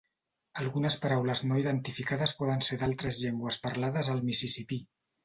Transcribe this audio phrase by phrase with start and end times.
[0.61, 4.81] Algunes paraules no identificades poden ser d'altres llengües parlades al Mississipí.